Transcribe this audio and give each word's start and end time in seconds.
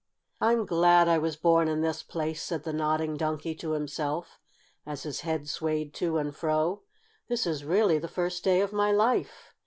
"I'm 0.39 0.65
glad 0.65 1.07
I 1.07 1.19
was 1.19 1.35
born 1.35 1.67
in 1.67 1.81
this 1.81 2.01
place," 2.01 2.41
said 2.41 2.63
the 2.63 2.73
Nodding 2.73 3.17
Donkey 3.17 3.53
to 3.57 3.73
himself, 3.73 4.39
as 4.83 5.03
his 5.03 5.19
head 5.21 5.47
swayed 5.47 5.93
to 5.93 6.17
and 6.17 6.35
fro. 6.35 6.81
"This 7.27 7.45
is 7.45 7.63
really 7.65 7.99
the 7.99 8.07
first 8.07 8.43
day 8.43 8.61
of 8.61 8.73
my 8.73 8.91
life. 8.91 9.53